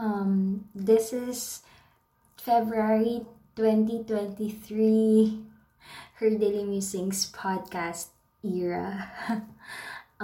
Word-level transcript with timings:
Um, 0.00 0.64
this 0.74 1.12
is 1.12 1.60
February 2.40 3.20
2023, 3.52 5.44
Her 6.16 6.30
Daily 6.40 6.64
Musings 6.64 7.28
podcast 7.28 8.08
era. 8.40 9.12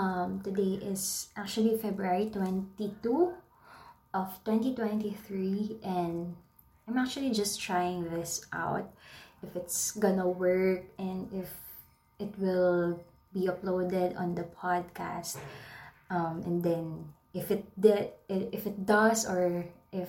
um, 0.00 0.40
today 0.40 0.80
is 0.80 1.28
actually 1.36 1.76
February 1.76 2.32
22 2.32 3.36
of 4.16 4.40
2023, 4.48 5.84
and 5.84 6.32
I'm 6.88 6.96
actually 6.96 7.36
just 7.36 7.60
trying 7.60 8.08
this 8.08 8.48
out 8.56 8.88
if 9.44 9.52
it's 9.60 9.92
gonna 9.92 10.24
work 10.26 10.88
and 10.96 11.28
if 11.36 11.52
it 12.16 12.32
will 12.40 13.04
be 13.36 13.44
uploaded 13.44 14.16
on 14.16 14.40
the 14.40 14.48
podcast 14.56 15.36
um, 16.08 16.40
and 16.48 16.64
then 16.64 17.12
if 17.36 17.52
it 17.52 17.68
did 17.76 18.16
if 18.32 18.64
it 18.64 18.88
does 18.88 19.28
or 19.28 19.68
if 19.92 20.08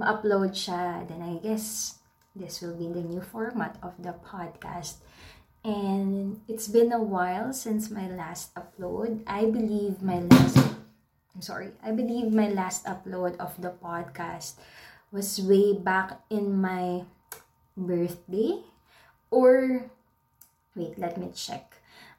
ma-upload 0.00 0.56
siya 0.56 1.04
then 1.04 1.20
I 1.20 1.36
guess 1.44 2.00
this 2.32 2.64
will 2.64 2.74
be 2.74 2.88
the 2.88 3.04
new 3.04 3.20
format 3.20 3.78
of 3.84 3.94
the 4.00 4.16
podcast. 4.24 4.98
And 5.62 6.42
it's 6.48 6.66
been 6.66 6.90
a 6.90 7.00
while 7.00 7.54
since 7.54 7.88
my 7.88 8.10
last 8.10 8.52
upload. 8.58 9.22
I 9.24 9.46
believe 9.46 10.02
my 10.02 10.24
last 10.24 10.58
I'm 11.36 11.44
sorry 11.44 11.76
I 11.84 11.92
believe 11.92 12.32
my 12.32 12.48
last 12.48 12.88
upload 12.88 13.36
of 13.36 13.52
the 13.60 13.76
podcast 13.76 14.56
was 15.12 15.38
way 15.38 15.76
back 15.76 16.16
in 16.32 16.58
my 16.58 17.04
birthday. 17.76 18.64
Or 19.30 19.84
wait 20.74 20.96
let 20.96 21.20
me 21.20 21.28
check 21.36 21.73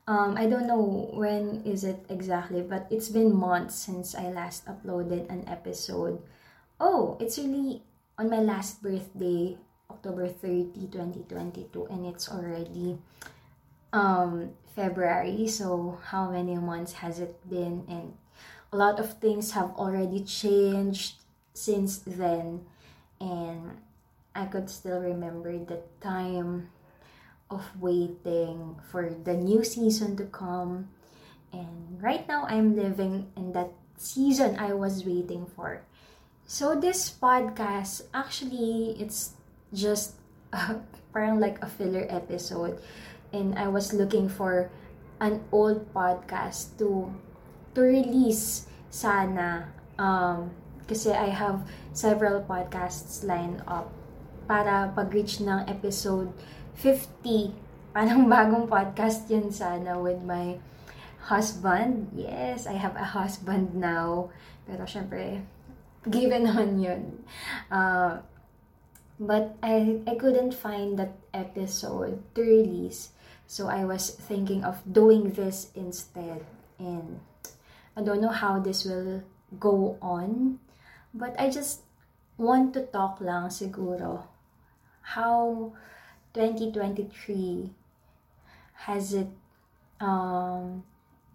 um, 0.08 0.38
I 0.38 0.46
don't 0.46 0.68
know 0.68 1.10
when 1.14 1.64
is 1.66 1.84
it 1.84 2.06
exactly, 2.10 2.62
but 2.62 2.88
it's 2.90 3.10
been 3.10 3.34
months 3.34 3.76
since 3.76 4.14
I 4.14 4.30
last 4.30 4.66
uploaded 4.66 5.30
an 5.30 5.48
episode. 5.48 6.22
Oh, 6.80 7.18
it's 7.20 7.38
really 7.38 7.82
on 8.18 8.30
my 8.30 8.40
last 8.40 8.84
birthday, 8.84 9.58
October 9.90 10.28
30, 10.28 10.88
2022, 10.92 11.88
and 11.90 12.06
it's 12.06 12.30
already 12.30 12.98
um, 13.94 14.52
February. 14.76 15.48
So, 15.48 15.98
how 16.06 16.30
many 16.30 16.56
months 16.56 16.94
has 17.02 17.20
it 17.20 17.34
been? 17.50 17.86
And 17.90 18.14
a 18.72 18.78
lot 18.78 19.00
of 19.00 19.18
things 19.18 19.52
have 19.52 19.72
already 19.74 20.24
changed 20.24 21.16
since 21.54 22.00
then. 22.06 22.66
And 23.20 23.82
I 24.36 24.46
could 24.46 24.70
still 24.70 25.00
remember 25.00 25.58
the 25.58 25.82
time 26.02 26.70
of 27.56 27.64
waiting 27.80 28.76
for 28.92 29.08
the 29.08 29.34
new 29.34 29.64
season 29.64 30.20
to 30.20 30.28
come. 30.28 30.92
And 31.56 31.96
right 32.04 32.28
now, 32.28 32.44
I'm 32.52 32.76
living 32.76 33.32
in 33.40 33.56
that 33.56 33.72
season 33.96 34.60
I 34.60 34.76
was 34.76 35.08
waiting 35.08 35.48
for. 35.48 35.82
So 36.46 36.76
this 36.76 37.08
podcast, 37.10 38.12
actually, 38.14 39.00
it's 39.00 39.40
just 39.72 40.20
uh, 40.52 40.84
parang 41.16 41.40
like 41.40 41.64
a 41.64 41.68
filler 41.72 42.06
episode. 42.12 42.84
And 43.32 43.56
I 43.56 43.72
was 43.72 43.96
looking 43.96 44.28
for 44.28 44.70
an 45.24 45.40
old 45.52 45.88
podcast 45.96 46.76
to 46.78 47.08
to 47.72 47.80
release 47.82 48.68
sana 48.92 49.72
um 49.96 50.52
kasi 50.88 51.12
I 51.12 51.32
have 51.32 51.64
several 51.96 52.44
podcasts 52.44 53.24
lined 53.24 53.64
up 53.64 53.92
para 54.46 54.92
pag-reach 54.94 55.42
ng 55.42 55.66
episode 55.66 56.30
50. 56.78 57.56
Parang 57.96 58.28
bagong 58.32 58.68
podcast 58.68 59.28
yun 59.32 59.52
sana 59.52 60.00
with 60.00 60.20
my 60.24 60.60
husband. 61.32 62.12
Yes, 62.14 62.68
I 62.68 62.78
have 62.78 62.96
a 62.96 63.16
husband 63.16 63.76
now. 63.76 64.30
Pero 64.66 64.86
syempre, 64.86 65.42
given 66.06 66.50
naman 66.50 66.82
yun. 66.82 67.04
Uh, 67.72 68.22
but 69.20 69.56
I, 69.64 70.02
I 70.06 70.16
couldn't 70.16 70.54
find 70.54 71.00
that 71.00 71.16
episode 71.34 72.22
to 72.36 72.42
release. 72.42 73.16
So 73.48 73.70
I 73.70 73.86
was 73.86 74.10
thinking 74.10 74.64
of 74.64 74.82
doing 74.84 75.32
this 75.34 75.72
instead. 75.76 76.44
And 76.80 77.22
I 77.96 78.02
don't 78.02 78.22
know 78.22 78.34
how 78.34 78.60
this 78.60 78.84
will 78.84 79.24
go 79.60 79.98
on. 80.02 80.60
But 81.14 81.40
I 81.40 81.50
just 81.50 81.86
want 82.38 82.74
to 82.76 82.84
talk 82.92 83.24
lang 83.24 83.48
siguro 83.48 84.28
how 85.16 85.72
2023 86.36 87.72
has 88.86 89.16
it 89.16 89.32
um 90.04 90.84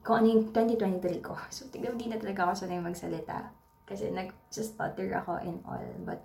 kung 0.00 0.24
ano 0.24 0.26
yung 0.32 0.44
2023 0.52 1.20
ko. 1.24 1.36
So, 1.54 1.68
tignan 1.68 2.00
di 2.00 2.08
na 2.08 2.16
talaga 2.20 2.48
ako 2.48 2.64
sanay 2.64 2.80
magsalita. 2.80 3.52
Kasi 3.84 4.08
nag-just 4.12 4.76
stutter 4.76 5.12
ako 5.12 5.40
and 5.42 5.60
all. 5.66 5.84
But, 6.06 6.24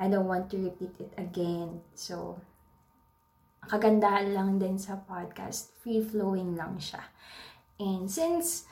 I 0.00 0.08
don't 0.08 0.30
want 0.30 0.48
to 0.54 0.56
repeat 0.56 0.96
it 0.96 1.12
again. 1.20 1.84
So, 1.92 2.40
kagandahan 3.68 4.32
lang 4.32 4.56
din 4.56 4.80
sa 4.80 4.96
podcast. 4.96 5.76
Free-flowing 5.84 6.56
lang 6.56 6.80
siya. 6.80 7.04
And 7.76 8.08
since 8.08 8.64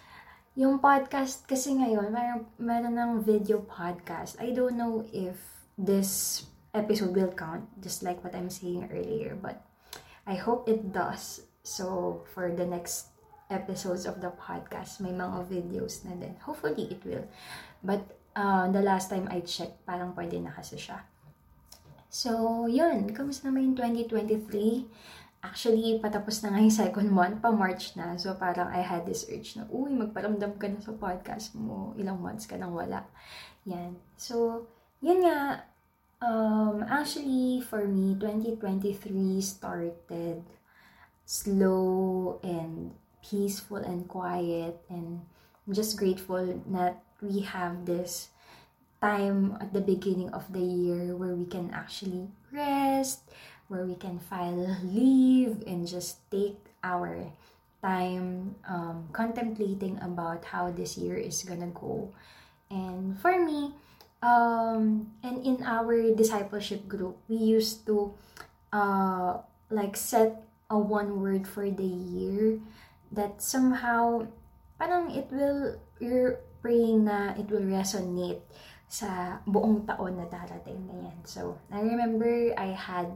yung 0.57 0.81
podcast 0.81 1.45
kasi 1.45 1.77
ngayon, 1.77 2.09
meron, 2.09 2.41
meron 2.57 2.97
ng 2.97 3.13
video 3.21 3.61
podcast. 3.61 4.41
I 4.41 4.57
don't 4.57 4.81
know 4.81 5.05
if 5.13 5.37
this 5.77 6.45
episode 6.75 7.17
will 7.17 7.33
count, 7.33 7.69
just 7.81 8.03
like 8.03 8.23
what 8.23 8.35
I'm 8.35 8.51
saying 8.51 8.91
earlier. 8.93 9.37
But 9.37 9.65
I 10.27 10.35
hope 10.37 10.69
it 10.69 10.93
does. 10.93 11.43
So, 11.63 12.25
for 12.33 12.53
the 12.53 12.65
next 12.65 13.13
episodes 13.51 14.05
of 14.05 14.21
the 14.21 14.33
podcast, 14.37 15.01
may 15.01 15.13
mga 15.13 15.49
videos 15.49 16.05
na 16.05 16.17
din. 16.17 16.37
Hopefully, 16.45 16.89
it 16.93 17.01
will. 17.05 17.25
But, 17.85 18.05
uh, 18.37 18.69
the 18.69 18.85
last 18.85 19.09
time 19.09 19.29
I 19.33 19.41
checked, 19.45 19.85
parang 19.89 20.13
pwede 20.17 20.41
na 20.41 20.53
kasi 20.53 20.77
siya. 20.77 21.05
So, 22.09 22.65
yun. 22.65 23.13
Kamusta 23.13 23.49
naman 23.49 23.73
yung 23.73 23.77
2023? 23.77 24.89
Actually, 25.45 26.01
patapos 26.03 26.43
na 26.43 26.57
nga 26.57 26.61
yung 26.65 26.73
second 26.73 27.09
month, 27.13 27.39
pa 27.45 27.53
March 27.53 27.95
na. 27.95 28.17
So, 28.17 28.33
parang 28.35 28.73
I 28.73 28.81
had 28.81 29.05
this 29.05 29.29
urge 29.29 29.55
na, 29.61 29.69
uy, 29.69 29.93
magparamdam 29.93 30.57
ka 30.57 30.67
na 30.67 30.81
sa 30.81 30.97
podcast 30.97 31.53
mo. 31.55 31.93
Ilang 32.01 32.19
months 32.19 32.49
ka 32.49 32.57
nang 32.57 32.73
wala. 32.73 33.07
Yan. 33.69 34.01
So, 34.17 34.67
yun 34.99 35.23
nga, 35.23 35.68
Um, 36.21 36.85
actually, 36.89 37.63
for 37.63 37.87
me, 37.87 38.19
2023 38.19 39.41
started 39.41 40.43
slow 41.25 42.41
and 42.43 42.91
peaceful 43.23 43.77
and 43.77 44.09
quiet 44.09 44.81
and 44.89 45.21
I'm 45.67 45.75
just 45.75 45.99
grateful 45.99 46.63
that 46.73 47.03
we 47.21 47.41
have 47.41 47.85
this 47.85 48.33
time 49.03 49.59
at 49.61 49.73
the 49.73 49.85
beginning 49.85 50.31
of 50.31 50.51
the 50.51 50.65
year 50.65 51.15
where 51.15 51.37
we 51.37 51.45
can 51.45 51.71
actually 51.71 52.27
rest, 52.51 53.21
where 53.69 53.85
we 53.85 53.95
can 53.95 54.19
file 54.19 54.79
leave 54.83 55.63
and 55.67 55.87
just 55.87 56.25
take 56.31 56.57
our 56.83 57.31
time 57.83 58.57
um, 58.67 59.07
contemplating 59.13 60.01
about 60.01 60.45
how 60.47 60.73
this 60.73 60.97
year 60.97 61.15
is 61.15 61.45
gonna 61.45 61.71
go. 61.77 62.11
And 62.71 63.21
for 63.21 63.39
me, 63.39 63.75
um 64.23 65.11
and 65.23 65.45
in 65.47 65.63
our 65.63 66.15
discipleship 66.15 66.89
group 66.89 67.17
we 67.29 67.37
used 67.37 67.87
to 67.87 68.13
uh 68.73 69.39
like 69.71 69.97
set 69.97 70.43
a 70.71 70.79
one 70.79 71.21
word 71.21 71.47
for 71.47 71.71
the 71.71 71.87
year 71.87 72.59
that 73.13 73.41
somehow 73.41 74.27
parang 74.79 75.11
it 75.11 75.31
will 75.31 75.79
you're 75.99 76.39
praying 76.63 77.07
na 77.07 77.33
it 77.39 77.47
will 77.51 77.65
resonate 77.65 78.43
sa 78.89 79.37
buong 79.45 79.85
taon 79.85 80.17
na 80.17 80.27
darating 80.33 80.89
na. 80.89 81.13
So, 81.29 81.61
I 81.69 81.85
remember 81.85 82.57
I 82.57 82.73
had 82.73 83.13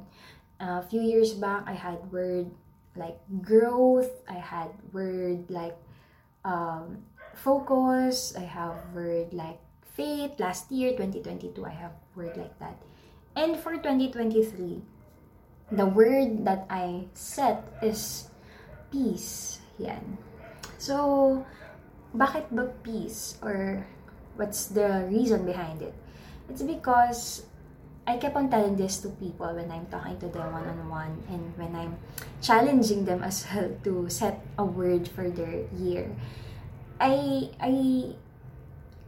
a 0.60 0.84
few 0.84 1.00
years 1.00 1.32
back, 1.32 1.64
I 1.64 1.72
had 1.72 2.12
word 2.12 2.52
like 2.92 3.16
growth, 3.40 4.12
I 4.28 4.36
had 4.36 4.68
word 4.92 5.48
like 5.48 5.74
um, 6.44 7.08
focus, 7.32 8.36
I 8.36 8.44
have 8.44 8.76
word 8.92 9.32
like 9.32 9.61
faith. 9.92 10.38
Last 10.38 10.72
year 10.72 10.92
2022 10.96 11.64
i 11.64 11.70
have 11.70 11.92
word 12.16 12.36
like 12.36 12.58
that. 12.58 12.76
And 13.36 13.56
for 13.56 13.76
2023 13.76 14.82
the 15.72 15.86
word 15.86 16.44
that 16.44 16.66
i 16.68 17.08
set 17.14 17.64
is 17.80 18.28
peace. 18.92 19.60
Yan. 19.78 20.18
So 20.76 21.44
bakit 22.12 22.52
ba 22.52 22.68
peace? 22.84 23.40
Or 23.40 23.86
what's 24.36 24.68
the 24.68 25.08
reason 25.08 25.44
behind 25.48 25.80
it? 25.80 25.96
It's 26.48 26.62
because 26.62 27.48
I 28.06 28.18
kept 28.18 28.34
on 28.34 28.50
telling 28.50 28.74
this 28.74 28.98
to 29.06 29.14
people 29.22 29.46
when 29.54 29.70
I'm 29.70 29.86
talking 29.86 30.18
to 30.18 30.28
them 30.28 30.52
one 30.52 30.66
on 30.66 30.88
one 30.90 31.14
and 31.30 31.54
when 31.54 31.70
I'm 31.78 31.96
challenging 32.42 33.06
them 33.06 33.22
as 33.22 33.46
well 33.46 33.70
to 33.84 34.10
set 34.10 34.42
a 34.58 34.64
word 34.66 35.06
for 35.06 35.30
their 35.30 35.70
year. 35.78 36.10
I 36.98 37.48
I 37.62 38.18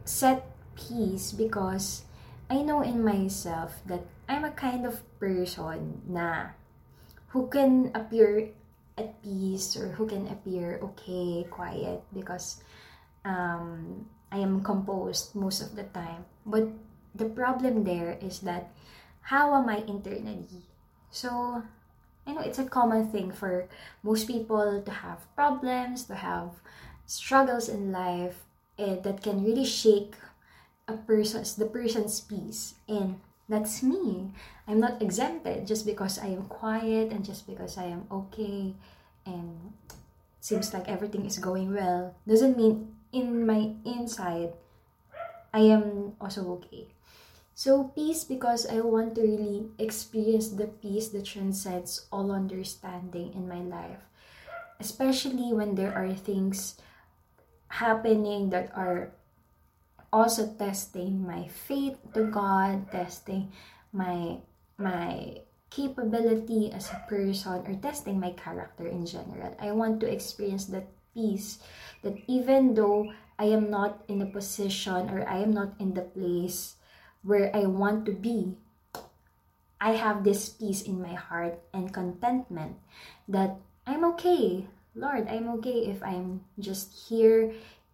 set 0.07 0.54
peace 0.75 1.31
because 1.31 2.03
I 2.49 2.61
know 2.61 2.81
in 2.81 3.03
myself 3.03 3.81
that 3.87 4.05
I'm 4.29 4.45
a 4.45 4.51
kind 4.51 4.85
of 4.85 5.01
person 5.19 6.03
na 6.07 6.55
who 7.33 7.47
can 7.47 7.91
appear 7.95 8.51
at 8.97 9.21
peace 9.23 9.75
or 9.75 9.89
who 9.97 10.07
can 10.07 10.27
appear 10.27 10.79
okay, 10.81 11.47
quiet 11.49 12.03
because 12.13 12.61
um, 13.25 14.05
I 14.31 14.39
am 14.39 14.63
composed 14.63 15.35
most 15.35 15.61
of 15.61 15.75
the 15.75 15.83
time. 15.83 16.25
But 16.45 16.69
the 17.15 17.25
problem 17.25 17.83
there 17.83 18.17
is 18.21 18.39
that 18.41 18.71
how 19.21 19.55
am 19.55 19.69
I 19.69 19.81
internally? 19.87 20.63
So, 21.09 21.63
I 22.27 22.33
know 22.33 22.41
it's 22.41 22.59
a 22.59 22.65
common 22.65 23.09
thing 23.09 23.31
for 23.31 23.67
most 24.03 24.27
people 24.27 24.81
to 24.81 24.91
have 24.91 25.25
problems, 25.35 26.05
to 26.05 26.15
have 26.15 26.61
struggles 27.05 27.69
in 27.69 27.91
life 27.91 28.43
eh, 28.77 28.97
that 29.01 29.23
can 29.23 29.43
really 29.43 29.65
shake 29.65 30.15
a 30.87 30.93
person's 30.93 31.55
the 31.55 31.65
person's 31.65 32.21
peace. 32.21 32.75
And 32.87 33.19
that's 33.49 33.83
me. 33.83 34.31
I'm 34.67 34.79
not 34.79 35.01
exempted 35.01 35.67
just 35.67 35.85
because 35.85 36.17
i 36.17 36.27
am 36.33 36.49
quiet 36.49 37.13
and 37.13 37.23
just 37.23 37.45
because 37.45 37.77
i 37.77 37.85
am 37.85 38.09
okay 38.09 38.73
and 39.25 39.73
seems 40.41 40.73
like 40.73 40.87
everything 40.87 41.25
is 41.25 41.37
going 41.37 41.73
well. 41.73 42.15
Doesn't 42.27 42.57
mean 42.57 42.93
in 43.13 43.45
my 43.45 43.73
inside 43.85 44.53
i 45.53 45.59
am 45.59 46.13
also 46.19 46.59
okay. 46.61 46.89
So 47.55 47.93
peace 47.95 48.25
because 48.25 48.65
i 48.65 48.81
want 48.81 49.15
to 49.15 49.21
really 49.21 49.69
experience 49.79 50.49
the 50.49 50.67
peace 50.67 51.09
that 51.09 51.25
transcends 51.25 52.05
all 52.11 52.31
understanding 52.31 53.33
in 53.33 53.47
my 53.47 53.61
life. 53.61 54.01
Especially 54.79 55.53
when 55.53 55.75
there 55.75 55.93
are 55.93 56.13
things 56.13 56.75
happening 57.79 58.49
that 58.49 58.71
are 58.75 59.11
also 60.11 60.47
testing 60.57 61.25
my 61.25 61.47
faith 61.47 61.97
to 62.13 62.29
God, 62.29 62.91
testing 62.91 63.51
my 63.91 64.39
my 64.77 65.41
capability 65.69 66.71
as 66.71 66.87
a 66.91 67.03
person 67.07 67.63
or 67.67 67.75
testing 67.83 68.19
my 68.19 68.31
character 68.31 68.87
in 68.87 69.05
general. 69.05 69.55
I 69.59 69.71
want 69.71 69.99
to 70.01 70.11
experience 70.11 70.65
that 70.71 70.87
peace 71.13 71.59
that 72.03 72.15
even 72.27 72.75
though 72.75 73.11
I 73.39 73.51
am 73.51 73.71
not 73.71 74.03
in 74.07 74.21
a 74.21 74.29
position 74.29 75.09
or 75.09 75.27
I 75.27 75.43
am 75.43 75.51
not 75.51 75.75
in 75.79 75.93
the 75.95 76.07
place 76.07 76.75
where 77.23 77.51
I 77.55 77.65
want 77.65 78.05
to 78.05 78.13
be, 78.13 78.55
I 79.81 79.99
have 79.99 80.23
this 80.23 80.49
peace 80.49 80.83
in 80.83 81.01
my 81.01 81.13
heart 81.13 81.59
and 81.73 81.91
contentment 81.91 82.77
that 83.27 83.59
I'm 83.87 84.05
okay. 84.15 84.67
Lord, 84.95 85.27
I'm 85.27 85.49
okay 85.59 85.91
if 85.91 85.99
I'm 86.03 86.47
just 86.59 87.09
here, 87.09 87.51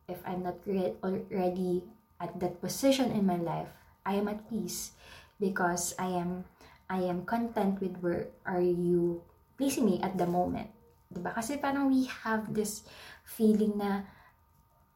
if 0.08 0.22
I'm 0.26 0.44
not 0.44 0.62
great 0.62 1.02
already 1.02 1.84
at 2.22 2.38
that 2.40 2.62
position 2.62 3.10
in 3.12 3.26
my 3.26 3.42
life, 3.42 3.74
I 4.06 4.22
am 4.22 4.30
at 4.30 4.46
peace 4.46 4.94
because 5.42 5.98
I 5.98 6.14
am 6.14 6.46
I 6.86 7.02
am 7.10 7.26
content 7.26 7.82
with 7.82 7.98
where 8.06 8.30
are 8.46 8.62
you 8.62 9.26
placing 9.58 9.90
me 9.90 9.98
at 10.06 10.18
the 10.22 10.30
moment. 10.30 10.70
Diba? 11.10 11.34
Kasi 11.34 11.58
parang 11.58 11.90
we 11.90 12.06
have 12.24 12.54
this 12.54 12.86
feeling 13.26 13.82
na 13.82 14.06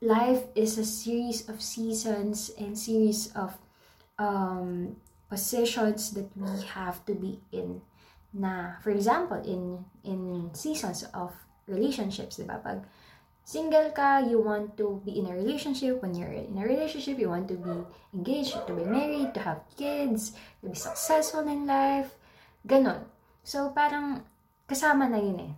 life 0.03 0.45
is 0.53 0.77
a 0.77 0.85
series 0.85 1.47
of 1.49 1.63
seasons 1.63 2.51
and 2.59 2.77
series 2.77 3.33
of 3.33 3.57
um, 4.19 4.95
positions 5.31 6.11
that 6.13 6.29
we 6.35 6.51
have 6.77 7.01
to 7.09 7.15
be 7.15 7.41
in 7.51 7.81
na 8.35 8.75
for 8.83 8.91
example 8.91 9.39
in 9.47 9.79
in 10.03 10.51
seasons 10.51 11.07
of 11.15 11.31
relationships 11.71 12.35
diba 12.35 12.59
pag 12.59 12.83
single 13.45 13.93
ka, 13.93 14.19
you 14.25 14.41
want 14.41 14.75
to 14.81 14.99
be 15.05 15.21
in 15.21 15.29
a 15.29 15.37
relationship. 15.37 16.01
When 16.01 16.17
you're 16.17 16.33
in 16.33 16.57
a 16.57 16.65
relationship, 16.65 17.21
you 17.21 17.29
want 17.29 17.47
to 17.53 17.57
be 17.61 17.85
engaged, 18.11 18.57
to 18.67 18.73
be 18.73 18.83
married, 18.83 19.37
to 19.37 19.39
have 19.45 19.61
kids, 19.77 20.33
to 20.61 20.73
be 20.73 20.75
successful 20.75 21.45
in 21.45 21.69
life. 21.69 22.17
Ganon. 22.65 23.05
So, 23.45 23.69
parang 23.69 24.25
kasama 24.65 25.05
na 25.05 25.21
yun 25.21 25.39
eh. 25.39 25.53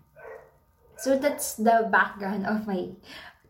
So, 0.99 1.15
that's 1.15 1.55
the 1.55 1.87
background 1.87 2.43
of 2.43 2.67
my 2.67 2.91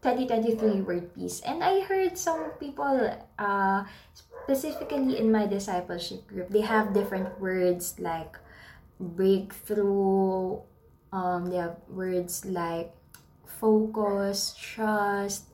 2023 0.05 0.85
word 0.85 1.09
peace. 1.17 1.41
And 1.41 1.65
I 1.65 1.81
heard 1.81 2.13
some 2.21 2.53
people, 2.61 3.09
uh, 3.41 3.83
specifically 4.13 5.17
in 5.17 5.33
my 5.33 5.49
discipleship 5.49 6.29
group, 6.29 6.53
they 6.53 6.61
have 6.61 6.93
different 6.93 7.41
words 7.41 7.97
like 7.97 8.37
breakthrough, 9.01 10.61
um, 11.11 11.49
they 11.49 11.57
have 11.57 11.81
words 11.89 12.45
like 12.45 12.93
focus, 13.59 14.55
trust. 14.55 15.49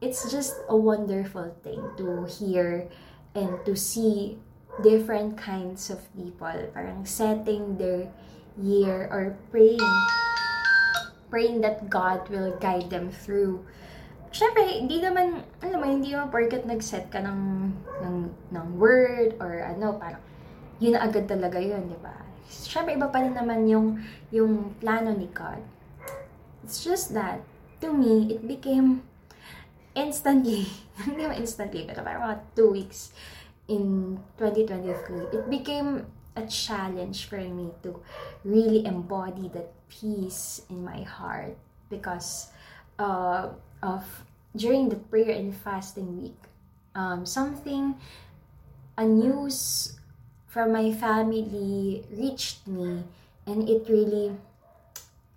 It's 0.00 0.30
just 0.30 0.54
a 0.68 0.76
wonderful 0.76 1.54
thing 1.62 1.82
to 1.98 2.26
hear 2.26 2.88
and 3.34 3.58
to 3.66 3.74
see 3.74 4.38
different 4.82 5.36
kinds 5.36 5.90
of 5.90 6.06
people 6.14 6.54
parang 6.70 7.02
setting 7.02 7.78
their 7.78 8.06
year 8.54 9.10
or 9.10 9.34
praying 9.50 9.82
praying 11.26 11.60
that 11.60 11.90
God 11.90 12.30
will 12.30 12.54
guide 12.62 12.90
them 12.90 13.10
through 13.10 13.66
Siyempre, 14.28 14.60
hindi 14.84 15.00
naman, 15.00 15.40
alam 15.64 15.78
mo, 15.80 15.86
hindi 15.88 16.12
mo 16.12 16.28
porket 16.28 16.68
nag-set 16.68 17.08
ka 17.08 17.24
ng, 17.24 17.72
ng, 18.04 18.16
ng 18.52 18.66
word 18.76 19.40
or 19.40 19.64
ano, 19.64 19.96
parang, 19.96 20.20
yun 20.78 21.00
agad 21.00 21.24
talaga 21.24 21.56
yun, 21.56 21.88
di 21.88 21.96
ba? 21.96 22.12
Siyempre, 22.44 22.92
iba 22.92 23.08
pa 23.08 23.24
rin 23.24 23.32
naman 23.32 23.64
yung, 23.64 23.96
yung 24.28 24.76
plano 24.84 25.16
ni 25.16 25.32
God. 25.32 25.64
It's 26.68 26.84
just 26.84 27.16
that, 27.16 27.40
to 27.80 27.96
me, 27.96 28.28
it 28.28 28.44
became 28.44 29.00
instantly, 29.96 30.68
hindi 31.00 31.24
instantly, 31.40 31.88
pero 31.88 32.04
parang 32.04 32.28
mga 32.28 32.38
two 32.52 32.76
weeks 32.76 33.16
in 33.72 34.20
2023, 34.36 35.32
it 35.32 35.48
became 35.48 36.04
a 36.36 36.44
challenge 36.44 37.24
for 37.24 37.40
me 37.40 37.72
to 37.80 38.04
really 38.44 38.84
embody 38.84 39.48
that 39.56 39.72
peace 39.88 40.60
in 40.68 40.84
my 40.84 41.08
heart 41.08 41.56
because 41.88 42.52
uh, 43.00 43.48
of 43.80 44.04
during 44.52 44.92
the 44.92 45.00
prayer 45.08 45.32
and 45.32 45.56
fasting 45.56 46.20
week 46.20 46.36
um, 46.92 47.24
something 47.24 47.96
a 49.00 49.08
news 49.08 49.96
from 50.46 50.76
my 50.76 50.92
family 50.92 52.04
reached 52.12 52.68
me 52.68 53.08
and 53.48 53.64
it 53.64 53.88
really 53.88 54.36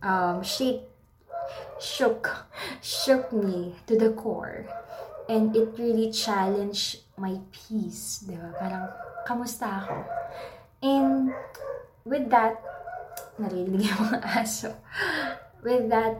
um, 0.04 0.44
shaped 0.44 0.91
shook 1.82 2.48
shook 2.80 3.34
me 3.34 3.74
to 3.90 3.98
the 3.98 4.14
core 4.14 4.70
and 5.32 5.56
it 5.56 5.72
really 5.80 6.12
challenged 6.12 7.08
my 7.16 7.40
peace, 7.56 8.26
di 8.28 8.36
ba? 8.36 8.52
Parang, 8.58 8.86
kamusta 9.24 9.80
ako? 9.80 9.96
And 10.84 11.32
with 12.04 12.28
that, 12.34 12.58
narinig 13.38 13.86
yung 13.86 14.12
mga 14.12 14.20
aso. 14.44 14.76
With 15.62 15.88
that, 15.88 16.20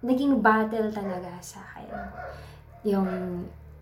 naging 0.00 0.40
battle 0.40 0.88
talaga 0.94 1.28
sa 1.42 1.60
akin. 1.60 1.90
Yung, 2.86 3.08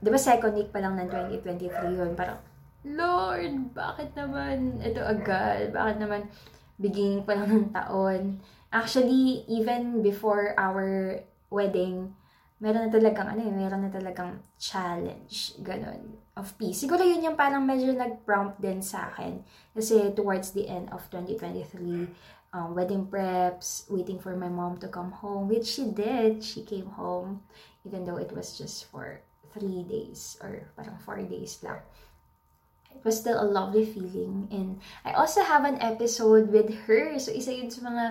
di 0.00 0.08
ba 0.08 0.18
second 0.18 0.56
week 0.56 0.72
pa 0.72 0.80
lang 0.80 0.96
ng 0.96 1.08
2023 1.12 2.00
yun, 2.00 2.12
parang, 2.18 2.40
Lord, 2.86 3.74
bakit 3.74 4.14
naman 4.18 4.82
ito 4.82 5.02
agad? 5.02 5.74
Bakit 5.74 5.96
naman 6.02 6.30
beginning 6.78 7.22
pa 7.22 7.34
lang 7.38 7.50
ng 7.50 7.68
taon? 7.74 8.38
Actually, 8.72 9.46
even 9.48 10.02
before 10.02 10.54
our 10.58 11.20
wedding, 11.50 12.14
meron 12.58 12.88
na 12.88 12.92
talagang, 12.92 13.28
ano 13.28 13.40
yun, 13.44 13.56
meron 13.56 13.84
na 13.84 13.92
talagang 13.92 14.40
challenge, 14.56 15.54
ganun, 15.60 16.16
of 16.34 16.56
peace. 16.56 16.80
Siguro 16.80 17.04
yun 17.04 17.22
yung 17.24 17.36
parang 17.36 17.62
medyo 17.62 17.92
nag-prompt 17.92 18.58
din 18.58 18.80
sa 18.80 19.12
akin. 19.12 19.44
Kasi 19.76 20.12
towards 20.16 20.56
the 20.56 20.64
end 20.66 20.88
of 20.90 21.04
2023, 21.12 22.08
um, 22.56 22.72
wedding 22.72 23.04
preps, 23.06 23.84
waiting 23.92 24.16
for 24.16 24.32
my 24.36 24.48
mom 24.48 24.80
to 24.80 24.88
come 24.88 25.12
home, 25.12 25.48
which 25.48 25.68
she 25.68 25.84
did. 25.92 26.40
She 26.40 26.64
came 26.64 26.88
home, 26.96 27.44
even 27.84 28.08
though 28.08 28.16
it 28.16 28.32
was 28.32 28.56
just 28.56 28.88
for 28.88 29.20
three 29.52 29.84
days 29.84 30.36
or 30.40 30.64
parang 30.76 30.96
four 31.04 31.20
days 31.24 31.60
lang. 31.60 31.80
It 32.96 33.04
was 33.04 33.20
still 33.20 33.36
a 33.36 33.44
lovely 33.44 33.84
feeling. 33.84 34.48
And 34.50 34.80
I 35.04 35.12
also 35.12 35.44
have 35.44 35.64
an 35.64 35.76
episode 35.84 36.48
with 36.48 36.72
her. 36.88 37.18
So, 37.20 37.30
isa 37.30 37.52
yun 37.52 37.68
sa 37.68 37.84
mga 37.84 38.04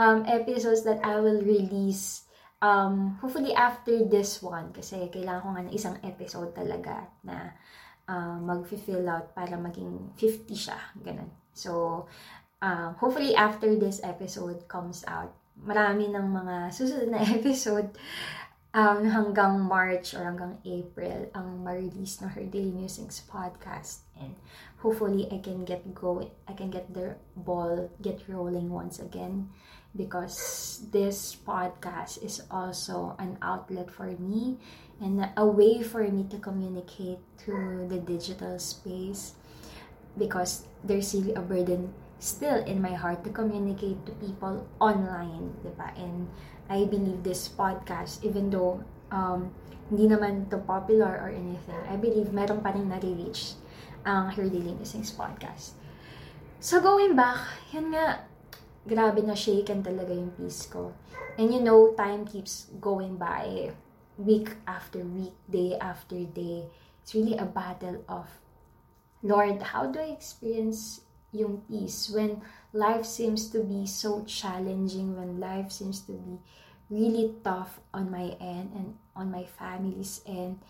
um, 0.00 0.24
episodes 0.26 0.82
that 0.88 1.04
I 1.04 1.20
will 1.20 1.44
release 1.44 2.24
um, 2.64 3.18
hopefully 3.20 3.52
after 3.52 4.08
this 4.08 4.40
one 4.40 4.72
kasi 4.72 5.12
kailangan 5.12 5.42
ko 5.44 5.48
nga 5.52 5.64
ng 5.68 5.74
isang 5.76 5.96
episode 6.00 6.56
talaga 6.56 7.04
na 7.20 7.52
uh, 8.08 8.40
mag-fill 8.40 9.04
out 9.04 9.36
para 9.36 9.60
maging 9.60 10.16
50 10.16 10.48
siya. 10.56 10.80
Ganun. 11.04 11.28
So, 11.52 12.04
um, 12.64 12.96
hopefully 12.96 13.36
after 13.36 13.76
this 13.76 14.00
episode 14.00 14.64
comes 14.64 15.04
out, 15.04 15.36
marami 15.60 16.10
ng 16.10 16.26
mga 16.34 16.72
susunod 16.72 17.08
na 17.12 17.20
episode 17.38 17.92
um, 18.74 19.06
hanggang 19.06 19.62
March 19.62 20.12
or 20.12 20.26
hanggang 20.26 20.58
April 20.66 21.30
ang 21.32 21.62
ma-release 21.62 22.20
ng 22.20 22.34
Her 22.34 22.42
Daily 22.44 22.74
Musings 22.74 23.22
podcast. 23.22 24.02
And 24.18 24.34
hopefully 24.82 25.30
I 25.30 25.38
can 25.38 25.62
get 25.62 25.86
go 25.94 26.26
I 26.50 26.52
can 26.52 26.68
get 26.74 26.90
the 26.90 27.14
ball 27.38 27.88
get 28.02 28.26
rolling 28.26 28.68
once 28.68 28.98
again. 28.98 29.48
Because 29.94 30.82
this 30.90 31.38
podcast 31.38 32.18
is 32.18 32.42
also 32.50 33.14
an 33.22 33.38
outlet 33.38 33.94
for 33.94 34.10
me 34.18 34.58
and 34.98 35.22
a 35.38 35.46
way 35.46 35.86
for 35.86 36.02
me 36.02 36.26
to 36.34 36.42
communicate 36.42 37.22
through 37.38 37.86
the 37.86 38.02
digital 38.02 38.58
space. 38.58 39.38
Because 40.18 40.66
there's 40.82 41.14
really 41.14 41.38
a 41.38 41.42
burden 41.42 41.94
still 42.24 42.64
in 42.64 42.80
my 42.80 42.96
heart 42.96 43.20
to 43.28 43.30
communicate 43.30 44.00
to 44.08 44.12
people 44.16 44.64
online, 44.80 45.52
diba? 45.60 45.92
And 46.00 46.32
I 46.72 46.88
believe 46.88 47.20
this 47.20 47.52
podcast, 47.52 48.24
even 48.24 48.48
though 48.48 48.80
um, 49.12 49.52
hindi 49.92 50.08
naman 50.08 50.48
to 50.48 50.56
popular 50.64 51.20
or 51.20 51.28
anything, 51.28 51.76
I 51.84 52.00
believe 52.00 52.32
meron 52.32 52.64
pa 52.64 52.72
rin 52.72 52.88
nare-reach 52.88 53.60
ang 54.08 54.32
Her 54.32 54.48
Daily 54.48 54.72
Musings 54.72 55.12
podcast. 55.12 55.76
So 56.64 56.80
going 56.80 57.12
back, 57.12 57.44
yun 57.76 57.92
nga, 57.92 58.24
grabe 58.88 59.20
na 59.20 59.36
shaken 59.36 59.84
talaga 59.84 60.16
yung 60.16 60.32
peace 60.32 60.64
ko. 60.64 60.96
And 61.36 61.52
you 61.52 61.60
know, 61.60 61.92
time 61.92 62.24
keeps 62.24 62.72
going 62.80 63.20
by 63.20 63.76
week 64.16 64.56
after 64.64 65.04
week, 65.04 65.36
day 65.44 65.76
after 65.76 66.24
day. 66.24 66.72
It's 67.04 67.12
really 67.12 67.36
a 67.36 67.44
battle 67.44 68.00
of, 68.08 68.40
Lord, 69.20 69.60
how 69.76 69.92
do 69.92 70.00
I 70.00 70.08
experience 70.16 71.04
yung 71.34 71.62
peace. 71.68 72.08
When 72.08 72.40
life 72.72 73.04
seems 73.04 73.50
to 73.50 73.60
be 73.60 73.86
so 73.86 74.24
challenging, 74.24 75.18
when 75.18 75.40
life 75.40 75.70
seems 75.72 76.00
to 76.06 76.12
be 76.12 76.38
really 76.88 77.34
tough 77.42 77.80
on 77.92 78.10
my 78.10 78.36
end 78.40 78.70
and 78.74 78.94
on 79.16 79.30
my 79.30 79.44
family's 79.44 80.20
end 80.26 80.60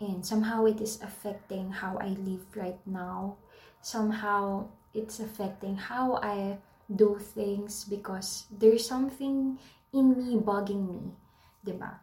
and 0.00 0.24
somehow 0.26 0.64
it 0.66 0.80
is 0.80 1.00
affecting 1.02 1.70
how 1.70 1.98
I 1.98 2.14
live 2.22 2.46
right 2.54 2.80
now. 2.86 3.36
Somehow 3.80 4.68
it's 4.94 5.20
affecting 5.20 5.76
how 5.76 6.16
I 6.22 6.58
do 6.94 7.18
things 7.18 7.84
because 7.84 8.46
there's 8.50 8.86
something 8.86 9.58
in 9.92 10.16
me 10.16 10.36
bugging 10.36 10.88
me 10.88 11.12
diba 11.64 12.00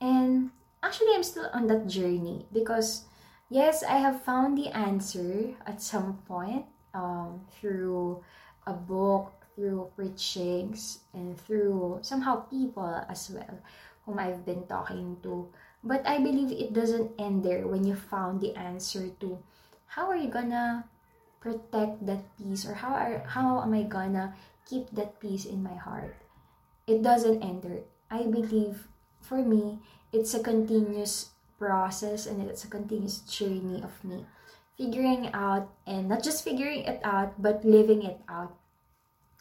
and 0.00 0.50
actually 0.82 1.14
I'm 1.14 1.22
still 1.22 1.48
on 1.52 1.66
that 1.66 1.86
journey 1.86 2.46
because 2.52 3.04
yes 3.48 3.82
I 3.82 3.98
have 3.98 4.22
found 4.22 4.58
the 4.58 4.68
answer 4.68 5.54
at 5.66 5.82
some 5.82 6.18
point 6.28 6.66
um, 6.98 7.40
through 7.54 8.18
a 8.66 8.74
book 8.74 9.38
through 9.58 9.90
preachings 9.98 11.02
and 11.14 11.34
through 11.34 11.98
somehow 12.02 12.46
people 12.46 12.86
as 13.10 13.26
well 13.30 13.58
whom 14.06 14.22
I've 14.22 14.46
been 14.46 14.62
talking 14.70 15.18
to. 15.26 15.50
But 15.82 16.06
I 16.06 16.22
believe 16.22 16.54
it 16.54 16.72
doesn't 16.72 17.10
end 17.18 17.42
there 17.42 17.66
when 17.66 17.82
you 17.82 17.98
found 17.98 18.40
the 18.40 18.54
answer 18.54 19.10
to 19.18 19.38
how 19.98 20.06
are 20.06 20.16
you 20.16 20.30
gonna 20.30 20.86
protect 21.42 22.06
that 22.06 22.22
peace 22.38 22.62
or 22.66 22.74
how 22.74 22.94
are 22.94 23.18
how 23.26 23.58
am 23.62 23.74
I 23.74 23.82
gonna 23.82 24.34
keep 24.62 24.94
that 24.94 25.18
peace 25.18 25.42
in 25.44 25.62
my 25.62 25.74
heart. 25.74 26.14
It 26.86 27.02
doesn't 27.02 27.42
end 27.42 27.66
there. 27.66 27.82
I 28.10 28.30
believe 28.30 28.86
for 29.20 29.42
me 29.42 29.82
it's 30.14 30.38
a 30.38 30.42
continuous 30.42 31.34
process 31.58 32.30
and 32.30 32.40
it's 32.46 32.62
a 32.62 32.70
continuous 32.70 33.26
journey 33.26 33.82
of 33.82 33.92
me 34.06 34.22
figuring 34.78 35.28
out 35.34 35.68
and 35.86 36.08
not 36.08 36.22
just 36.22 36.44
figuring 36.46 36.86
it 36.86 37.02
out 37.02 37.34
but 37.42 37.64
living 37.64 38.02
it 38.02 38.22
out. 38.28 38.54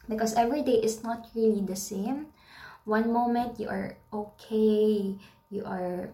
Because 0.09 0.33
every 0.33 0.63
day 0.63 0.81
is 0.81 1.03
not 1.03 1.29
really 1.35 1.61
the 1.61 1.75
same. 1.75 2.33
One 2.85 3.13
moment 3.13 3.59
you 3.59 3.69
are 3.69 3.95
okay 4.11 5.15
you 5.49 5.63
are 5.63 6.09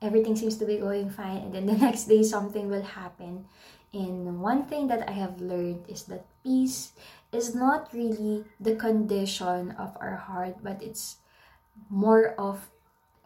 everything 0.00 0.36
seems 0.36 0.56
to 0.56 0.66
be 0.66 0.78
going 0.78 1.10
fine 1.10 1.44
and 1.44 1.52
then 1.52 1.66
the 1.66 1.76
next 1.86 2.08
day 2.08 2.22
something 2.22 2.68
will 2.68 2.82
happen. 2.82 3.44
And 3.92 4.40
one 4.40 4.64
thing 4.64 4.88
that 4.88 5.08
i 5.08 5.12
have 5.12 5.40
learned 5.40 5.84
is 5.88 6.08
that 6.08 6.24
peace 6.42 6.92
is 7.32 7.54
not 7.54 7.92
really 7.92 8.44
the 8.60 8.76
condition 8.76 9.76
of 9.76 9.96
our 10.00 10.16
heart 10.16 10.62
but 10.62 10.82
it's 10.82 11.20
more 11.90 12.32
of 12.38 12.70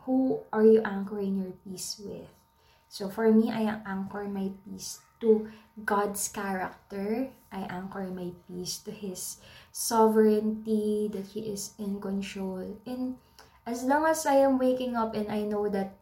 who 0.04 0.40
are 0.52 0.64
you 0.64 0.82
anchoring 0.82 1.38
your 1.38 1.54
peace 1.62 2.00
with 2.02 2.39
so 2.90 3.06
for 3.08 3.30
me 3.30 3.48
i 3.54 3.78
anchor 3.86 4.26
my 4.26 4.50
peace 4.66 4.98
to 5.20 5.48
God's 5.84 6.28
character. 6.28 7.28
I 7.52 7.68
anchor 7.68 8.08
my 8.08 8.32
peace 8.48 8.78
to 8.84 8.90
His 8.90 9.38
sovereignty, 9.72 11.08
that 11.12 11.36
He 11.36 11.52
is 11.52 11.72
in 11.78 12.00
control. 12.00 12.76
And 12.84 13.16
as 13.66 13.84
long 13.84 14.06
as 14.06 14.26
I 14.26 14.40
am 14.42 14.58
waking 14.58 14.96
up 14.96 15.14
and 15.14 15.30
I 15.30 15.42
know 15.42 15.68
that 15.68 15.94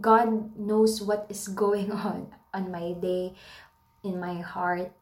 God 0.00 0.56
knows 0.58 1.02
what 1.02 1.26
is 1.28 1.48
going 1.52 1.90
on 1.90 2.32
on 2.52 2.70
my 2.70 2.92
day, 2.92 3.34
in 4.04 4.20
my 4.20 4.40
heart, 4.40 4.92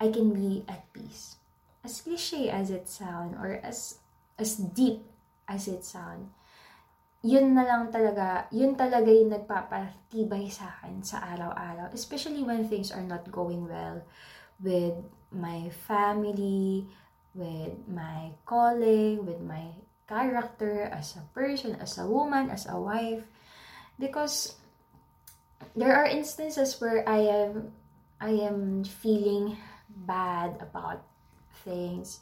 I 0.00 0.08
can 0.08 0.32
be 0.32 0.64
at 0.68 0.86
peace. 0.92 1.36
As 1.82 2.00
cliche 2.00 2.48
as 2.48 2.70
it 2.70 2.88
sounds, 2.88 3.34
or 3.38 3.58
as 3.62 3.98
as 4.38 4.56
deep 4.56 5.02
as 5.48 5.66
it 5.66 5.84
sounds, 5.84 6.30
yun 7.22 7.56
na 7.56 7.64
lang 7.64 7.88
talaga, 7.88 8.48
yun 8.52 8.76
talaga 8.76 9.08
yung 9.08 9.32
nagpapatibay 9.32 10.52
sa 10.52 10.76
akin 10.76 11.00
sa 11.00 11.24
araw-araw. 11.36 11.92
Especially 11.92 12.44
when 12.44 12.68
things 12.68 12.92
are 12.92 13.04
not 13.04 13.28
going 13.32 13.64
well 13.64 14.04
with 14.60 14.96
my 15.32 15.68
family, 15.88 16.88
with 17.36 17.76
my 17.88 18.32
calling, 18.44 19.24
with 19.24 19.40
my 19.40 19.72
character 20.08 20.88
as 20.92 21.16
a 21.16 21.24
person, 21.34 21.76
as 21.82 21.98
a 21.98 22.06
woman, 22.06 22.48
as 22.48 22.64
a 22.68 22.78
wife. 22.78 23.26
Because 23.98 24.56
there 25.74 25.96
are 25.96 26.06
instances 26.06 26.80
where 26.80 27.04
I 27.08 27.20
am 27.26 27.72
I 28.20 28.32
am 28.48 28.84
feeling 28.84 29.60
bad 29.92 30.56
about 30.60 31.04
things 31.64 32.20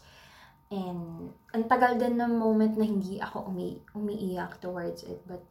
And 0.74 1.30
ang 1.54 1.70
tagal 1.70 2.02
din 2.02 2.18
ng 2.18 2.34
moment 2.34 2.74
na 2.74 2.82
hindi 2.82 3.22
ako 3.22 3.54
umi 3.54 3.78
umiiyak 3.94 4.58
towards 4.58 5.06
it. 5.06 5.22
But 5.22 5.46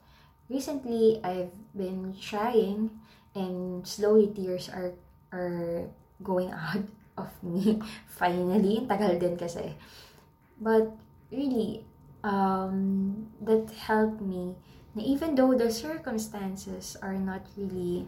recently, 0.51 1.23
I've 1.23 1.55
been 1.71 2.11
trying 2.19 2.91
and 3.31 3.87
slowly 3.87 4.27
tears 4.35 4.67
are 4.67 4.91
are 5.31 5.87
going 6.19 6.51
out 6.51 6.83
of 7.23 7.31
me. 7.39 7.79
Finally, 8.19 8.83
tagal 8.83 9.15
din 9.15 9.39
kasi. 9.39 9.79
But 10.59 10.91
really, 11.31 11.87
um, 12.27 12.75
that 13.39 13.71
helped 13.87 14.19
me 14.19 14.59
na 14.93 15.01
even 15.01 15.39
though 15.39 15.55
the 15.55 15.71
circumstances 15.71 16.99
are 17.01 17.17
not 17.17 17.47
really 17.57 18.05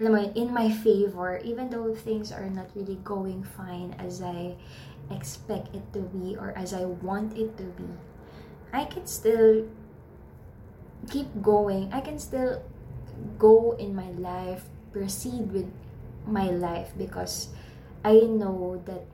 in 0.00 0.52
my 0.52 0.70
favor, 0.70 1.38
even 1.44 1.70
though 1.70 1.94
things 1.94 2.32
are 2.32 2.50
not 2.50 2.70
really 2.74 2.98
going 3.04 3.44
fine 3.44 3.94
as 3.98 4.22
I 4.22 4.56
expect 5.10 5.74
it 5.74 5.92
to 5.92 6.00
be 6.00 6.36
or 6.36 6.52
as 6.56 6.74
I 6.74 6.84
want 6.84 7.36
it 7.38 7.56
to 7.58 7.64
be, 7.64 7.88
I 8.72 8.84
can 8.84 9.06
still 9.06 9.68
keep 11.10 11.28
going. 11.42 11.92
I 11.92 12.00
can 12.00 12.18
still 12.18 12.62
go 13.38 13.76
in 13.78 13.94
my 13.94 14.10
life, 14.18 14.64
proceed 14.92 15.52
with 15.52 15.70
my 16.26 16.50
life 16.50 16.92
because 16.98 17.48
I 18.04 18.20
know 18.20 18.82
that 18.86 19.04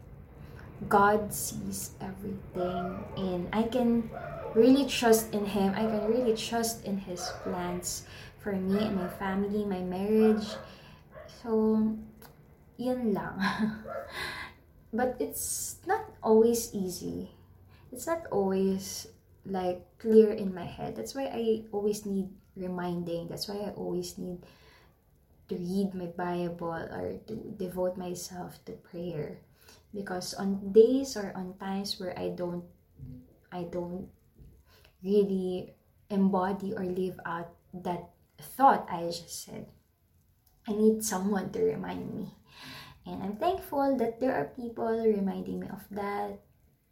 God 0.89 1.35
sees 1.35 1.91
everything 2.01 3.05
and 3.17 3.49
I 3.53 3.65
can 3.65 4.09
really 4.55 4.87
trust 4.87 5.33
in 5.35 5.45
Him. 5.45 5.75
I 5.75 5.85
can 5.85 6.09
really 6.09 6.35
trust 6.37 6.85
in 6.85 6.99
His 6.99 7.21
plans 7.43 8.05
for 8.41 8.53
me 8.53 8.81
and 8.81 8.97
my 8.97 9.09
family, 9.09 9.65
my 9.65 9.85
marriage. 9.85 10.57
So, 11.45 11.77
yun 12.77 13.13
lang. 13.13 13.37
but 14.93 15.17
it's 15.21 15.77
not 15.87 16.09
always 16.25 16.73
easy. 16.75 17.31
It's 17.93 18.07
not 18.09 18.25
always 18.33 19.07
like 19.45 19.85
clear 19.99 20.33
in 20.33 20.55
my 20.55 20.65
head. 20.65 20.97
That's 20.97 21.15
why 21.15 21.29
I 21.29 21.69
always 21.73 22.05
need 22.07 22.29
reminding. 22.57 23.29
That's 23.29 23.49
why 23.49 23.61
I 23.61 23.71
always 23.77 24.17
need 24.17 24.41
to 25.49 25.57
read 25.57 25.95
my 25.95 26.09
Bible 26.09 26.73
or 26.73 27.21
to 27.27 27.35
devote 27.59 27.97
myself 27.97 28.63
to 28.65 28.73
prayer. 28.73 29.39
Because 29.93 30.35
on 30.35 30.73
days 30.73 31.17
or 31.17 31.33
on 31.35 31.59
times 31.59 31.99
where 31.99 32.17
I 32.17 32.31
don't 32.31 32.63
I 33.51 33.67
don't 33.67 34.07
really 35.03 35.75
embody 36.09 36.73
or 36.75 36.87
live 36.87 37.19
out 37.27 37.51
that 37.75 38.11
thought 38.41 38.89
I 38.91 39.07
just 39.07 39.45
said, 39.45 39.67
I 40.69 40.73
need 40.73 41.05
someone 41.05 41.51
to 41.53 41.63
remind 41.63 42.15
me. 42.15 42.35
And 43.07 43.23
I'm 43.23 43.37
thankful 43.37 43.97
that 43.97 44.21
there 44.21 44.35
are 44.35 44.53
people 44.57 44.89
reminding 44.89 45.61
me 45.61 45.69
of 45.69 45.85
that. 45.91 46.39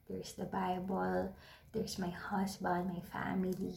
There's 0.08 0.32
the 0.32 0.46
Bible, 0.46 1.34
there's 1.72 1.98
my 1.98 2.08
husband, 2.08 2.88
my 2.88 3.00
family, 3.12 3.76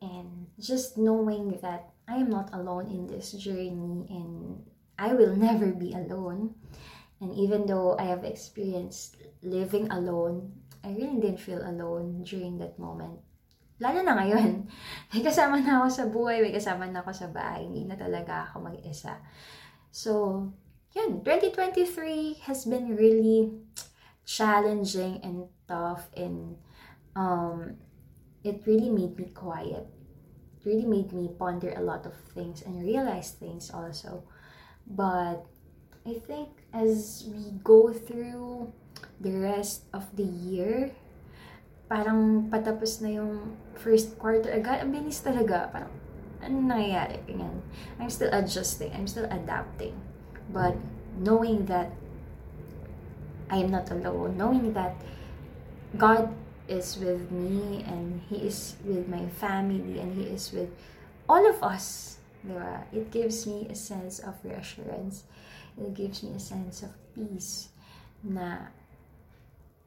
and 0.00 0.46
just 0.58 0.96
knowing 0.96 1.58
that 1.60 1.90
I 2.08 2.16
am 2.16 2.30
not 2.30 2.50
alone 2.52 2.88
in 2.88 3.06
this 3.06 3.32
journey 3.32 4.06
and 4.08 4.64
I 4.98 5.14
will 5.14 5.36
never 5.36 5.72
be 5.72 5.92
alone. 5.92 6.54
And 7.20 7.32
even 7.34 7.66
though 7.66 7.96
I 7.98 8.04
have 8.04 8.24
experienced 8.24 9.16
living 9.42 9.90
alone, 9.92 10.52
I 10.82 10.90
really 10.90 11.20
didn't 11.20 11.38
feel 11.38 11.62
alone 11.62 12.24
during 12.24 12.58
that 12.58 12.78
moment. 12.78 13.20
Lalo 13.82 14.06
na 14.06 14.14
ngayon, 14.14 14.62
may 15.10 15.22
kasama 15.26 15.58
na 15.58 15.82
ako 15.82 15.88
sa 15.90 16.04
buhay, 16.06 16.38
may 16.38 16.54
kasama 16.54 16.86
na 16.86 17.02
ako 17.02 17.10
sa 17.10 17.28
bahay, 17.34 17.66
hindi 17.66 17.82
na 17.82 17.98
talaga 17.98 18.46
ako 18.46 18.70
mag-isa. 18.70 19.18
So, 19.90 20.46
yun, 20.94 21.26
2023 21.26 22.46
has 22.46 22.62
been 22.62 22.94
really 22.94 23.50
challenging 24.22 25.18
and 25.26 25.50
tough 25.66 26.06
and 26.14 26.62
um, 27.18 27.74
it 28.46 28.62
really 28.70 28.88
made 28.88 29.18
me 29.18 29.34
quiet. 29.34 29.90
It 30.54 30.62
really 30.62 30.86
made 30.86 31.10
me 31.10 31.34
ponder 31.34 31.74
a 31.74 31.82
lot 31.82 32.06
of 32.06 32.14
things 32.38 32.62
and 32.62 32.86
realize 32.86 33.34
things 33.34 33.74
also. 33.74 34.22
But 34.86 35.42
I 36.06 36.22
think 36.22 36.48
as 36.72 37.26
we 37.26 37.58
go 37.62 37.92
through 37.92 38.72
the 39.20 39.32
rest 39.38 39.90
of 39.92 40.06
the 40.14 40.26
year, 40.26 40.94
parang 41.92 42.48
patapos 42.48 43.04
na 43.04 43.20
yung 43.20 43.52
first 43.76 44.16
quarter 44.16 44.48
agad. 44.48 44.80
Ang 44.80 44.96
bilis 44.96 45.20
talaga. 45.20 45.68
Parang, 45.68 45.92
ano 46.40 46.54
nangyayari? 46.64 47.20
Ganyan. 47.28 47.60
I'm 48.00 48.08
still 48.08 48.32
adjusting. 48.32 48.88
I'm 48.96 49.04
still 49.04 49.28
adapting. 49.28 49.92
But 50.48 50.80
knowing 51.20 51.68
that 51.68 51.92
I 53.52 53.60
am 53.60 53.68
not 53.68 53.92
alone, 53.92 54.40
knowing 54.40 54.72
that 54.72 54.96
God 56.00 56.32
is 56.64 56.96
with 56.96 57.28
me 57.28 57.84
and 57.84 58.24
He 58.32 58.48
is 58.48 58.80
with 58.80 59.04
my 59.12 59.28
family 59.28 60.00
and 60.00 60.16
He 60.16 60.32
is 60.32 60.48
with 60.48 60.72
all 61.28 61.44
of 61.44 61.60
us. 61.60 62.16
Diba? 62.40 62.88
It 62.88 63.12
gives 63.12 63.44
me 63.44 63.68
a 63.68 63.76
sense 63.76 64.16
of 64.16 64.40
reassurance. 64.40 65.28
It 65.76 65.92
gives 65.92 66.24
me 66.24 66.32
a 66.32 66.40
sense 66.40 66.80
of 66.80 66.96
peace 67.12 67.68
na 68.24 68.72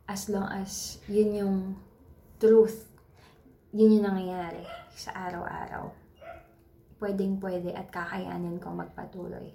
as 0.05 0.29
long 0.29 0.45
as 0.53 1.01
yun 1.09 1.33
yung 1.33 1.57
truth, 2.39 2.89
yun 3.75 3.99
yung 3.99 4.07
nangyayari 4.07 4.63
sa 4.95 5.11
araw-araw, 5.27 5.91
pwedeng 7.03 7.39
pwede 7.43 7.75
at 7.75 7.91
kakayanin 7.91 8.59
ko 8.59 8.71
magpatuloy. 8.71 9.51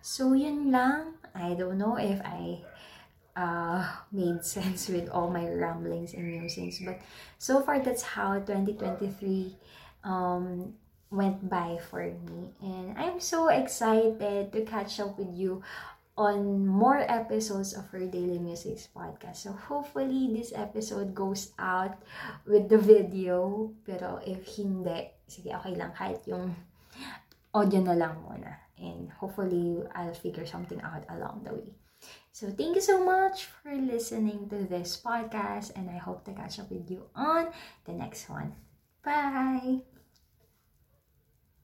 So, 0.00 0.36
yun 0.36 0.70
lang. 0.70 1.18
I 1.36 1.52
don't 1.58 1.76
know 1.76 1.98
if 1.98 2.20
I 2.22 2.62
uh, 3.36 3.84
made 4.12 4.44
sense 4.44 4.88
with 4.88 5.08
all 5.10 5.28
my 5.28 5.48
ramblings 5.48 6.14
and 6.14 6.24
musings. 6.26 6.80
But 6.80 7.00
so 7.38 7.60
far, 7.60 7.80
that's 7.80 8.02
how 8.02 8.40
2023 8.40 9.56
um, 10.04 10.74
went 11.10 11.48
by 11.48 11.78
for 11.90 12.02
me. 12.02 12.50
And 12.62 12.96
I'm 12.96 13.20
so 13.20 13.48
excited 13.48 14.52
to 14.52 14.60
catch 14.64 14.98
up 15.00 15.18
with 15.18 15.34
you 15.34 15.62
on 16.16 16.66
more 16.66 17.04
episodes 17.04 17.76
of 17.76 17.86
her 17.92 18.08
Daily 18.08 18.40
Musings 18.40 18.88
podcast. 18.88 19.44
So 19.44 19.52
hopefully 19.52 20.32
this 20.32 20.52
episode 20.56 21.14
goes 21.14 21.52
out 21.60 22.00
with 22.48 22.68
the 22.72 22.80
video. 22.80 23.70
Pero 23.84 24.18
if 24.24 24.48
hindi, 24.56 25.12
sige 25.28 25.52
okay 25.52 25.76
lang 25.76 25.92
kahit 25.92 26.24
yung 26.24 26.56
audio 27.52 27.80
na 27.84 27.96
lang 27.96 28.16
muna. 28.24 28.64
And 28.80 29.12
hopefully 29.12 29.84
I'll 29.92 30.16
figure 30.16 30.48
something 30.48 30.80
out 30.80 31.04
along 31.12 31.44
the 31.44 31.52
way. 31.52 31.76
So 32.32 32.52
thank 32.52 32.76
you 32.76 32.84
so 32.84 33.00
much 33.00 33.48
for 33.48 33.72
listening 33.72 34.48
to 34.52 34.68
this 34.68 35.00
podcast 35.00 35.72
and 35.72 35.88
I 35.88 35.96
hope 35.96 36.24
to 36.28 36.36
catch 36.36 36.60
up 36.60 36.68
with 36.68 36.90
you 36.90 37.08
on 37.16 37.48
the 37.88 37.92
next 37.96 38.28
one. 38.28 38.52
Bye! 39.00 39.95